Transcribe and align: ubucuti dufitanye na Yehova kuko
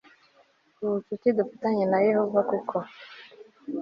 ubucuti 0.83 1.27
dufitanye 1.37 1.83
na 1.91 1.99
Yehova 2.07 2.39
kuko 2.49 2.75